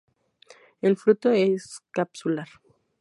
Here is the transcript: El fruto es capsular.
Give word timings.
El 0.81 0.97
fruto 0.97 1.29
es 1.29 1.81
capsular. 1.91 2.47